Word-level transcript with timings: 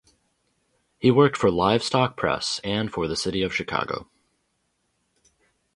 He 0.97 1.11
worked 1.11 1.37
for 1.37 1.51
"Livestock 1.51 2.17
Press" 2.17 2.59
and 2.63 2.91
for 2.91 3.07
the 3.07 3.15
city 3.15 3.43
of 3.43 3.53
Chicago. 3.53 4.09